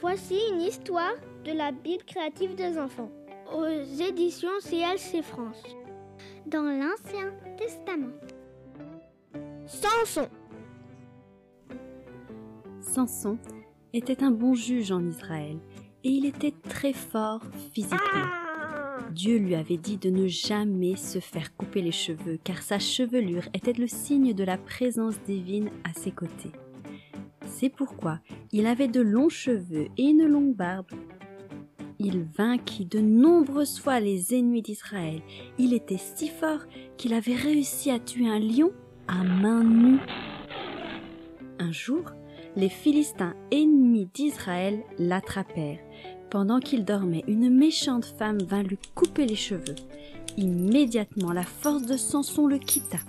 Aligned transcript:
Voici 0.00 0.38
une 0.50 0.62
histoire 0.62 1.12
de 1.44 1.52
la 1.52 1.72
Bible 1.72 2.04
créative 2.04 2.54
des 2.54 2.78
enfants 2.78 3.10
aux 3.52 3.66
éditions 4.02 4.48
CLC 4.62 5.20
France. 5.22 5.62
Dans 6.46 6.62
l'Ancien 6.62 7.34
Testament. 7.58 8.12
Samson. 9.66 10.28
Samson 12.80 13.38
était 13.92 14.24
un 14.24 14.30
bon 14.30 14.54
juge 14.54 14.90
en 14.90 15.06
Israël 15.06 15.58
et 16.02 16.08
il 16.08 16.24
était 16.24 16.54
très 16.68 16.94
fort 16.94 17.42
physiquement. 17.74 18.00
Dieu 19.10 19.36
lui 19.36 19.54
avait 19.54 19.76
dit 19.76 19.98
de 19.98 20.08
ne 20.08 20.28
jamais 20.28 20.96
se 20.96 21.18
faire 21.18 21.54
couper 21.56 21.82
les 21.82 21.92
cheveux 21.92 22.38
car 22.42 22.62
sa 22.62 22.78
chevelure 22.78 23.48
était 23.52 23.74
le 23.74 23.86
signe 23.86 24.32
de 24.32 24.44
la 24.44 24.56
présence 24.56 25.20
divine 25.24 25.68
à 25.84 25.92
ses 25.92 26.10
côtés. 26.10 26.52
C'est 27.60 27.68
pourquoi 27.68 28.20
il 28.52 28.64
avait 28.64 28.88
de 28.88 29.02
longs 29.02 29.28
cheveux 29.28 29.88
et 29.98 30.04
une 30.04 30.24
longue 30.24 30.56
barbe. 30.56 30.86
Il 31.98 32.22
vainquit 32.22 32.86
de 32.86 33.00
nombreuses 33.00 33.78
fois 33.78 34.00
les 34.00 34.34
ennemis 34.34 34.62
d'Israël. 34.62 35.20
Il 35.58 35.74
était 35.74 35.98
si 35.98 36.28
fort 36.28 36.60
qu'il 36.96 37.12
avait 37.12 37.34
réussi 37.34 37.90
à 37.90 37.98
tuer 37.98 38.28
un 38.28 38.38
lion 38.38 38.72
à 39.08 39.22
main 39.24 39.62
nue. 39.62 39.98
Un 41.58 41.70
jour, 41.70 42.04
les 42.56 42.70
Philistins 42.70 43.34
ennemis 43.50 44.08
d'Israël 44.14 44.82
l'attrapèrent. 44.98 45.84
Pendant 46.30 46.60
qu'il 46.60 46.86
dormait, 46.86 47.24
une 47.28 47.50
méchante 47.50 48.06
femme 48.06 48.38
vint 48.38 48.62
lui 48.62 48.78
couper 48.94 49.26
les 49.26 49.36
cheveux. 49.36 49.76
Immédiatement, 50.38 51.32
la 51.32 51.42
force 51.42 51.82
de 51.82 51.98
Samson 51.98 52.46
le 52.46 52.56
quitta. 52.56 53.00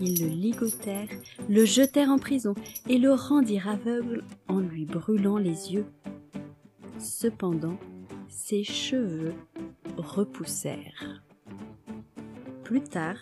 Ils 0.00 0.22
le 0.22 0.28
ligotèrent, 0.28 1.08
le 1.48 1.64
jetèrent 1.64 2.10
en 2.10 2.18
prison 2.18 2.54
et 2.88 2.98
le 2.98 3.12
rendirent 3.12 3.68
aveugle 3.68 4.24
en 4.48 4.60
lui 4.60 4.86
brûlant 4.86 5.36
les 5.36 5.72
yeux. 5.72 5.86
Cependant, 6.98 7.78
ses 8.28 8.64
cheveux 8.64 9.34
repoussèrent. 9.96 11.22
Plus 12.64 12.80
tard, 12.80 13.16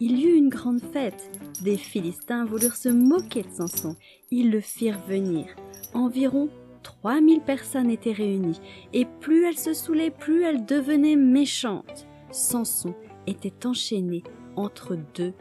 il 0.00 0.18
y 0.18 0.24
eut 0.24 0.36
une 0.36 0.48
grande 0.48 0.80
fête. 0.80 1.30
Des 1.62 1.76
Philistins 1.76 2.44
voulurent 2.44 2.76
se 2.76 2.88
moquer 2.88 3.42
de 3.42 3.50
Samson. 3.50 3.96
Ils 4.30 4.50
le 4.50 4.60
firent 4.60 5.02
venir. 5.06 5.46
Environ 5.92 6.48
trois 6.82 7.20
mille 7.20 7.40
personnes 7.40 7.90
étaient 7.90 8.12
réunies, 8.12 8.60
et 8.92 9.06
plus 9.20 9.44
elle 9.44 9.58
se 9.58 9.74
saoulait, 9.74 10.10
plus 10.10 10.42
elle 10.42 10.64
devenait 10.64 11.16
méchante. 11.16 12.06
Samson 12.30 12.94
était 13.26 13.66
enchaîné 13.66 14.22
entre 14.56 14.96
deux 15.14 15.34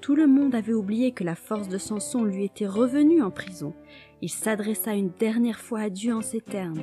Tout 0.00 0.14
le 0.14 0.26
monde 0.26 0.54
avait 0.54 0.72
oublié 0.72 1.12
que 1.12 1.24
la 1.24 1.34
force 1.34 1.68
de 1.68 1.78
Samson 1.78 2.24
lui 2.24 2.44
était 2.44 2.66
revenue 2.66 3.22
en 3.22 3.30
prison. 3.30 3.74
Il 4.22 4.30
s'adressa 4.30 4.94
une 4.94 5.10
dernière 5.10 5.58
fois 5.58 5.80
à 5.80 5.90
Dieu 5.90 6.14
en 6.14 6.22
ces 6.22 6.40
termes. 6.40 6.82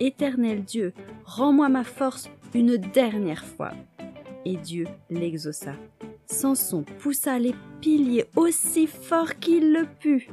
Éternel 0.00 0.62
Dieu, 0.64 0.92
rends-moi 1.24 1.68
ma 1.68 1.84
force 1.84 2.30
une 2.54 2.76
dernière 2.76 3.44
fois. 3.44 3.72
Et 4.44 4.56
Dieu 4.56 4.86
l'exauça. 5.10 5.74
Samson 6.26 6.84
poussa 6.98 7.38
les 7.38 7.54
piliers 7.80 8.26
aussi 8.36 8.86
fort 8.86 9.38
qu'il 9.38 9.72
le 9.72 9.86
put. 10.00 10.28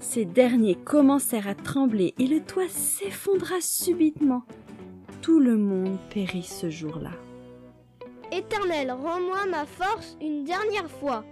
Ces 0.00 0.24
derniers 0.24 0.76
commencèrent 0.76 1.48
à 1.48 1.54
trembler 1.54 2.14
et 2.18 2.26
le 2.26 2.40
toit 2.40 2.68
s'effondra 2.68 3.60
subitement. 3.60 4.42
Tout 5.22 5.40
le 5.40 5.56
monde 5.56 5.98
périt 6.10 6.42
ce 6.42 6.70
jour-là. 6.70 7.12
Éternel, 8.38 8.92
rends-moi 8.92 9.46
ma 9.46 9.66
force 9.66 10.16
une 10.20 10.44
dernière 10.44 10.88
fois. 10.88 11.24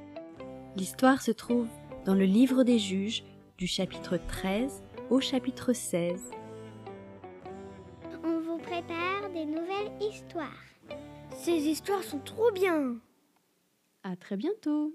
L'histoire 0.77 1.23
se 1.23 1.31
trouve 1.31 1.69
dans 2.05 2.15
le 2.15 2.25
livre 2.25 2.65
des 2.65 2.81
juges 2.81 3.23
du 3.59 3.69
chapitre 3.69 4.17
13 4.17 4.83
au 5.09 5.21
chapitre 5.21 5.73
16. 5.73 6.33
On 8.25 8.41
vous 8.41 8.59
prépare 8.59 9.31
des 9.33 9.47
nouvelles 9.47 9.93
histoires. 10.01 10.65
Ces 11.31 11.53
histoires 11.53 12.03
sont 12.03 12.19
trop 12.19 12.51
bien. 12.51 12.97
À 14.03 14.17
très 14.17 14.37
bientôt. 14.37 14.93